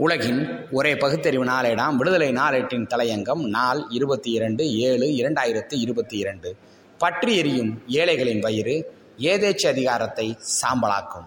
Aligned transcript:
உலகின் 0.00 0.68
ஒரே 0.70 0.96
பகுத்தறிவு 0.96 1.44
நாளேடாம். 1.44 1.96
விடுதலை 1.96 2.28
நாளேட்டின் 2.32 2.84
தலையங்கம் 2.94 3.40
நாள் 3.46 3.80
இருபத்தி 3.90 4.30
இரண்டு 4.30 4.64
ஏழு 4.76 5.06
இரண்டாயிரத்தி 5.06 5.76
இருபத்தி 5.84 6.16
இரண்டு 6.16 6.56
பற்றி 6.98 7.36
எரியும் 7.36 7.82
ஏழைகளின் 7.86 8.40
வயிறு 8.40 8.76
ஏதேச்ச 9.18 9.66
அதிகாரத்தை 9.66 10.38
சாம்பலாக்கும். 10.60 11.26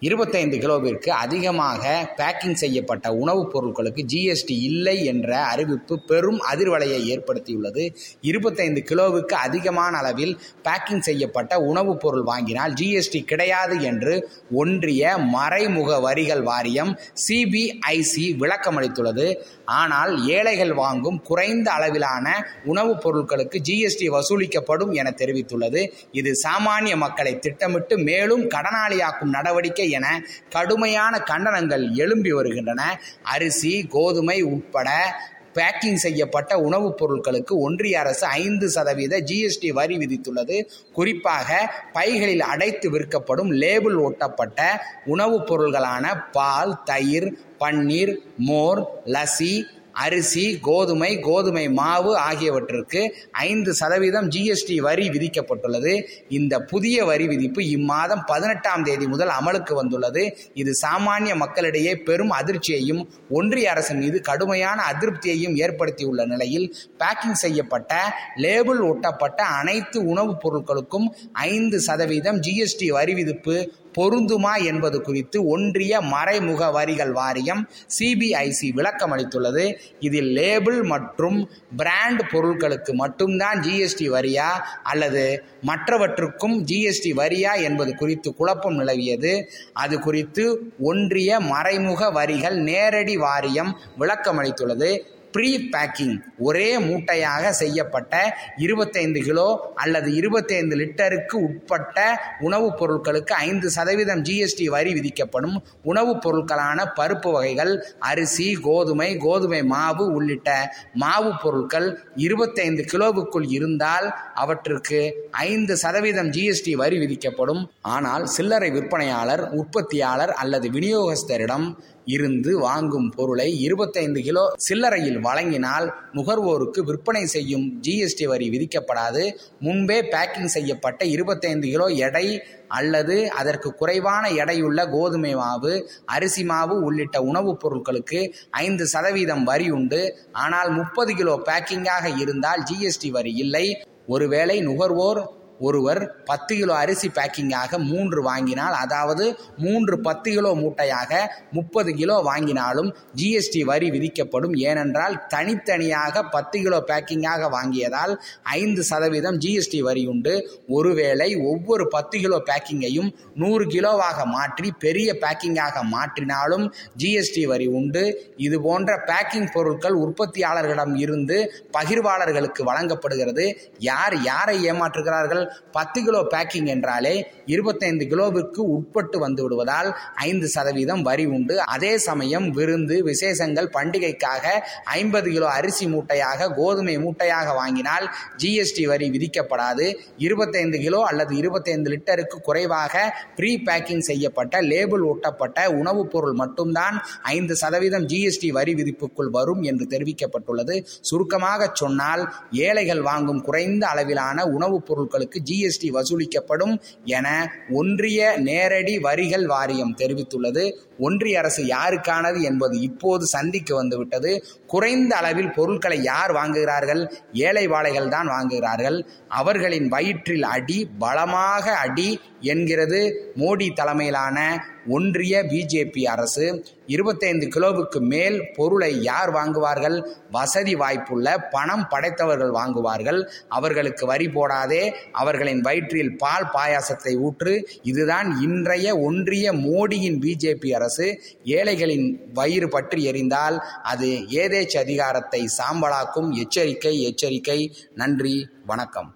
இருபத்தைந்து 0.00 0.56
கிலோவிற்கு 0.56 1.08
அதிகமாக 1.08 2.14
பேக்கிங் 2.16 2.52
செய்யப்பட்ட 2.52 3.10
உணவுப் 3.12 3.56
பொருட்களுக்கு 3.56 4.06
ஜிஎஸ்டி 4.12 4.38
இல்லை 4.46 5.04
என்ற 5.04 5.38
அறிவிப்பு 5.38 6.00
பெரும் 6.00 6.38
அதிர்வலையை 6.52 7.00
ஏற்படுத்தியுள்ளது. 7.14 7.94
இருபத்தைந்து 8.20 8.84
கிலோவுக்கு 8.86 9.34
அதிகமான 9.46 9.96
அளவில் 9.96 10.38
பேக்கிங் 10.64 11.00
செய்யப்பட்ட 11.00 11.58
உணவுப் 11.58 12.00
பொருள் 12.00 12.22
வாங்கினால் 12.22 12.72
ஜிஎஸ்டி 12.72 13.24
கிடையாது 13.24 13.80
என்று 13.80 14.30
ஒன்றிய 14.50 15.18
மறைமுக 15.18 16.00
வரிகள் 16.00 16.42
வாரியம் 16.42 16.98
சிபிஐசி 17.28 18.36
விளக்கமளித்துள்ளது. 18.38 19.36
ஆனால் 19.64 20.28
ஏழைகள் 20.28 20.72
வாங்கும் 20.72 21.22
குறைந்த 21.22 21.70
அளவிலான 21.70 22.46
உணவுப் 22.64 23.08
பொருட்களுக்கு 23.08 23.58
ஜிஎஸ்டி 23.68 24.10
வசூலிக்கப்படும் 24.10 24.94
என 24.94 25.14
தெரிவித்துள்ளது. 25.16 25.90
இது 26.12 26.32
சாமானிய 26.42 26.96
மக்களை 26.96 27.38
திட்டமிட்டு 27.38 27.98
மேலும் 27.98 28.48
கடனாளியாக்கும் 28.48 29.28
நடவடிக்கை 29.28 29.86
என 29.90 30.24
கடுமையான 30.50 31.22
கண்டனங்கள் 31.30 31.92
எழும்பி 31.92 32.32
வருகின்றன. 32.32 33.00
அரிசி 33.22 33.86
கோதுமை 33.86 34.42
உட்பட 34.42 35.20
பேக்கிங் 35.54 35.94
செய்யப்பட்ட 35.94 36.58
உணவுப் 36.58 37.04
பொருட்களுக்கு 37.04 37.50
ஒன்றிய 37.50 37.98
அரசு 37.98 38.26
ஐந்து 38.26 38.68
சதவீத 38.68 39.20
ஜிஎஸ்டி 39.20 39.68
வரி 39.68 39.96
விதித்துள்ளது. 39.96 40.66
குறிப்பாக 40.92 41.74
பைகளில் 41.92 42.42
அடைத்து 42.42 42.90
விற்கப்படும் 42.90 43.50
லேபிள் 43.50 43.94
ஒட்டப்பட்ட 43.94 44.62
உணவுப் 45.04 45.52
பொருள்களான 45.52 46.30
பால் 46.32 46.82
தயிர் 46.84 47.32
பன்னீர் 47.60 48.16
மோர் 48.36 49.00
லசி 49.04 49.64
அரிசி 49.92 50.58
கோதுமை 50.58 51.20
கோதுமை 51.20 51.70
மாவு 51.70 52.16
ஆகியவற்றிற்கு 52.16 53.14
ஐந்து 53.30 53.74
சதவீதம் 53.74 54.28
ஜிஎஸ்டி 54.28 54.76
வரி 54.76 55.08
விதிக்கப்பட்டுள்ளது. 55.08 56.04
இந்த 56.28 56.60
புதிய 56.60 57.04
வரி 57.04 57.26
விதிப்பு 57.26 57.62
இம்மாதம் 57.62 58.22
பதினெட்டாம் 58.26 58.84
தேதி 58.84 59.06
முதல் 59.06 59.28
அமலுக்கு 59.28 59.74
வந்துள்ளது. 59.74 60.36
இது 60.54 60.74
சாமானிய 60.86 61.36
மக்களிடையே 61.36 61.96
பெரும் 61.96 62.32
அதிர்ச்சியையும் 62.32 63.08
ஒன்றிய 63.30 63.70
அரசு 63.70 63.94
மீது 63.94 64.20
கடுமையான 64.20 64.82
அதிருப்தியையும் 64.92 65.56
ஏற்படுத்தியுள்ள 65.56 66.26
நிலையில் 66.26 66.74
பேக்கிங் 66.98 67.40
செய்யப்பட்ட 67.44 67.94
லேபிள் 68.36 68.78
ஒட்டப்பட்ட 68.78 69.42
அனைத்து 69.42 70.04
உணவுப் 70.04 70.40
பொருட்களுக்கும் 70.44 71.06
ஐந்து 71.32 71.80
சதவீதம் 71.80 72.40
ஜிஎஸ்டி 72.40 72.88
வரி 72.88 73.14
விதிப்பு 73.14 73.72
பொருந்துமா 73.96 74.64
என்பது 74.64 75.00
குறித்து 75.00 75.46
ஒன்றிய 75.46 76.00
மறைமுக 76.00 76.70
வரிகள் 76.70 77.12
வாரியம் 77.12 77.68
சிபிஐசி 77.98 78.72
விளக்கம் 78.74 79.12
அளித்துள்ளது. 79.12 79.78
இதில் 80.00 80.32
லேபிள் 80.32 80.82
மற்றும் 80.82 81.50
பிராண்ட் 81.76 82.22
பொருட்களுக்கு 82.32 82.92
மட்டும்தான் 82.92 83.60
ஜிஎஸ்டி 83.60 84.10
வரியா 84.10 84.50
அல்லது 84.82 85.44
மற்றவற்றுக்கும் 85.66 86.64
ஜிஎஸ்டி 86.70 87.12
வரியா 87.16 87.62
என்பது 87.62 87.94
குறித்து 87.94 88.34
குழப்பம் 88.34 88.78
நிலவியது. 88.78 89.44
அது 89.72 90.00
குறித்து 90.00 90.72
ஒன்றிய 90.80 91.40
மறைமுக 91.40 92.10
வரிகள் 92.10 92.56
நேரடி 92.56 93.16
வாரியம் 93.16 93.78
விளக்கம் 93.96 94.38
அளித்துள்ளது. 94.38 95.16
ப்ரீ 95.32 95.68
பேக்கிங் 95.68 96.20
ஒரே 96.38 96.78
மூட்டையாக 96.78 97.50
செய்யப்பட்ட 97.50 98.38
இருபத்தைந்து 98.56 99.20
கிலோ 99.20 99.72
அல்லது 99.74 100.14
இருபத்தைந்து 100.14 100.76
லிட்டருக்கு 100.76 101.32
உட்பட்ட 101.32 102.20
உணவுப் 102.40 102.84
பொருட்களுக்கு 102.84 103.30
ஐந்து 103.30 103.70
சதவீதம் 103.70 104.22
ஜிஎஸ்டி 104.22 104.64
வரி 104.64 104.92
விதிக்கப்படும். 104.92 105.62
உணவுப் 105.82 106.28
பொருட்களான 106.28 106.92
பருப்பு 106.96 107.32
வகைகள் 107.32 107.86
அரிசி 107.98 108.54
கோதுமை 108.54 109.16
கோதுமை 109.16 109.62
மாவு 109.64 110.06
உள்ளிட்ட 110.12 110.74
மாவு 110.94 111.32
பொருட்கள் 111.42 112.02
இருபத்தைந்து 112.16 112.84
கிலோவுக்குள் 112.92 113.46
இருந்தால் 113.48 114.14
அவற்றுக்கு 114.34 115.28
ஐந்து 115.30 115.76
சதவீதம் 115.76 116.30
ஜிஎஸ்டி 116.30 116.72
வரி 116.72 116.98
விதிக்கப்படும். 116.98 117.70
ஆனால் 117.80 118.26
சில்லறை 118.26 118.70
விற்பனையாளர் 118.70 119.50
உற்பத்தியாளர் 119.50 120.32
அல்லது 120.32 120.70
விநியோகஸ்தரிடம் 120.70 121.74
இருந்து 122.08 122.58
வாங்கும் 122.58 123.12
பொருளை 123.16 123.60
இருபத்தைந்து 123.60 124.20
கிலோ 124.22 124.52
சில்லறையில் 124.56 125.18
வழங்கினால் 125.18 125.86
நுகர்வோருக்கு 126.14 126.80
விற்பனை 126.80 127.26
செய்யும் 127.26 127.80
ஜிஎஸ்டி 127.88 128.24
வரி 128.24 128.46
விதிக்கப்படாது. 128.50 129.24
முன்பே 129.60 129.98
பேக்கிங் 130.00 130.52
செய்யப்பட்ட 130.56 131.04
இருபத்தைந்து 131.04 131.68
கிலோ 131.68 131.86
எடை 131.86 132.42
அல்லது 132.68 133.30
அதற்கு 133.30 133.74
குறைவான 133.74 134.30
எடையுள்ள 134.30 134.90
கோதுமை 134.90 135.34
மாவு 135.34 135.90
அரிசி 136.04 136.44
மாவு 136.44 136.82
உள்ளிட்ட 136.82 137.22
உணவுப் 137.22 137.60
பொருட்களுக்கு 137.62 138.32
ஐந்து 138.50 138.86
சதவீதம் 138.86 139.44
வரி 139.44 139.70
உண்டு. 139.70 140.02
ஆனால் 140.32 140.70
முப்பது 140.70 141.14
கிலோ 141.14 141.40
பேக்கிங்காக 141.44 142.20
இருந்தால் 142.20 142.62
ஜிஎஸ்டி 142.62 143.10
வரி 143.10 143.34
இல்லை. 143.34 143.66
ஒருவேளை 144.06 144.60
நுகர்வோர் 144.60 145.20
ஒருவர் 145.58 146.00
பத்து 146.24 146.56
கிலோ 146.56 146.74
அரிசி 146.74 147.08
பேக்கிங்காக 147.08 147.78
மூன்று 147.78 148.22
வாங்கினால் 148.22 148.72
அதாவது 148.72 149.38
மூன்று 149.56 150.00
பத்து 150.00 150.30
கிலோ 150.30 150.50
மூட்டையாக 150.54 151.12
முப்பது 151.50 151.94
கிலோ 151.94 152.16
வாங்கினாலும் 152.30 152.90
ஜிஎஸ்டி 153.20 153.62
வரி 153.64 153.90
விதிக்கப்படும். 153.90 154.54
ஏனென்றால் 154.54 155.26
தனித்தனியாக 155.28 156.22
பத்து 156.22 156.62
கிலோ 156.62 156.84
பேக்கிங்காக 156.90 157.50
வாங்கியதால் 157.56 158.14
ஐந்து 158.42 158.84
சதவீதம் 158.84 159.38
ஜிஎஸ்டி 159.38 159.80
வரி 159.80 160.06
உண்டு. 160.06 160.34
ஒருவேளை 160.68 161.34
ஒவ்வொரு 161.36 161.88
பத்து 161.88 162.18
கிலோ 162.18 162.42
பேக்கிங்கையும் 162.50 163.10
நூறு 163.34 163.64
கிலோவாக 163.64 164.24
மாற்றி 164.24 164.72
பெரிய 164.78 165.16
பேக்கிங்காக 165.20 165.82
மாற்றினாலும் 165.94 166.66
ஜிஎஸ்டி 166.98 167.46
வரி 167.46 167.66
உண்டு. 167.66 168.04
இது 168.36 168.60
போன்ற 168.60 168.96
பேக்கிங் 169.06 169.50
பொருட்கள் 169.52 169.96
உற்பத்தியாளர்களிடம் 170.04 170.94
இருந்து 170.96 171.36
பகிர்வாளர்களுக்கு 171.78 172.62
வழங்கப்படுகிறது. 172.62 173.46
யார் 173.78 174.22
யாரை 174.22 174.56
ஏமாற்றுகிறார்கள்? 174.70 175.44
பத்து 175.72 176.04
கிலோ 176.04 176.20
பேக்கிங் 176.30 176.66
என்றாலே 176.66 177.14
இருபத்தைந்து 177.46 178.04
கிலோவிற்கு 178.04 178.62
உட்பட்டு 178.68 179.18
வந்து 179.18 179.42
விடுவதால் 179.42 179.96
ஐந்து 180.14 180.48
சதவீதம் 180.48 181.02
வரி 181.02 181.26
உண்டு. 181.26 181.60
அதே 181.64 181.98
சமயம் 181.98 182.50
விருந்து 182.50 183.02
விசேஷங்கள் 183.02 183.70
பண்டிகைக்காக 183.74 184.46
ஐம்பது 184.84 185.30
கிலோ 185.30 185.48
அரிசி 185.48 185.86
மூட்டையாக 185.86 186.50
கோதுமை 186.54 186.98
மூட்டையாக 186.98 187.54
வாங்கினால் 187.54 188.06
ஜிஎஸ்டி 188.42 188.86
வரி 188.86 189.10
விதிக்கப்படாது. 189.10 189.94
இருபத்தைந்து 190.18 190.78
கிலோ 190.78 191.02
அல்லது 191.02 191.36
இருபத்தைந்து 191.36 191.90
லிட்டருக்கு 191.90 192.36
குறைவாக 192.42 193.16
ப்ரீ 193.36 193.62
பேக்கிங் 193.66 193.98
செய்யப்பட்ட 193.98 194.60
லேபிள் 194.60 195.02
ஒட்டப்பட்ட 195.02 195.66
உணவுப் 195.66 196.10
பொருள் 196.10 196.32
மட்டும்தான் 196.32 197.02
ஐந்து 197.22 197.56
சதவீதம் 197.56 198.06
ஜிஎஸ்டி 198.06 198.48
வரி 198.48 198.74
விதிப்புக்குள் 198.74 199.30
வரும் 199.30 199.62
என்று 199.62 199.86
தெரிவிக்கப்பட்டுள்ளது. 199.86 200.84
சுருக்கமாக 201.00 201.70
சொன்னால் 201.72 202.32
ஏழைகள் 202.50 203.02
வாங்கும் 203.02 203.42
குறைந்த 203.42 203.86
அளவிலான 203.86 204.44
உணவுப் 204.46 204.86
பொருட்களுக்கு 204.86 205.37
ஜிஎஸ்டி 205.44 205.90
வசூலிக்கப்படும் 205.90 206.80
என 207.04 207.52
ஒன்றிய 207.70 208.36
நேரடி 208.38 208.98
வரிகள் 208.98 209.46
வாரியம் 209.46 209.94
தெரிவித்துள்ளது. 209.96 210.72
ஒன்றிய 210.98 211.38
அரசு 211.38 211.64
யாருக்கானது 211.64 212.40
என்பது 212.42 212.80
இப்போது 212.80 213.26
சந்திக்கு 213.26 213.74
வந்துவிட்டது. 213.74 214.44
குறைந்த 214.66 215.16
அளவில் 215.16 215.50
பொருட்களை 215.50 216.02
யார் 216.02 216.32
வாங்குகிறார்கள்? 216.32 217.12
ஏழை 217.32 217.66
வாழைகள் 217.66 218.08
தான் 218.08 218.28
வாங்குகிறார்கள். 218.28 219.06
அவர்களின் 219.28 219.88
வயிற்றில் 219.88 220.42
அடி 220.42 220.88
பலமாக 220.98 221.76
அடி 221.76 222.20
என்கிறது 222.40 223.32
மோடி 223.36 223.72
தலைமையிலான 223.72 224.64
ஒன்றிய 224.88 225.42
பிஜேபி 225.42 226.02
அரசு. 226.02 226.64
இருபத்தைந்து 226.86 227.46
கிலோவுக்கு 227.46 228.00
மேல் 228.00 228.52
பொருளை 228.56 229.02
யார் 229.02 229.32
வாங்குவார்கள்? 229.32 230.06
வசதி 230.30 230.74
வாய்ப்புள்ள 230.74 231.36
பணம் 231.50 231.86
படைத்தவர்கள் 231.90 232.50
வாங்குவார்கள். 232.50 233.28
அவர்களுக்கு 233.48 234.06
வரி 234.06 234.26
போடாதே 234.26 234.94
அவர்களின் 235.12 235.60
வயிற்றில் 235.60 236.16
பால் 236.16 236.50
பாயாசத்தை 236.54 237.16
ஊற்று. 237.16 237.68
இதுதான் 237.82 238.40
இன்றைய 238.40 238.98
ஒன்றிய 238.98 239.52
மோடியின் 239.52 240.18
பிஜேபி 240.18 240.74
அரசு. 240.74 241.22
ஏழைகளின் 241.44 242.20
வயிறு 242.32 242.68
பற்றி 242.68 243.10
எறிந்தால் 243.10 243.58
அது 243.82 244.08
ஏதேச் 244.28 244.78
அதிகாரத்தை 244.78 245.48
சாம்பலாக்கும். 245.58 246.32
எச்சரிக்கை 246.32 247.02
எச்சரிக்கை. 247.02 247.76
நன்றி 247.94 248.48
வணக்கம். 248.66 249.14